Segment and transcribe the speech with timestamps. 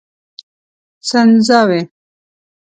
[1.09, 1.81] سنځاوي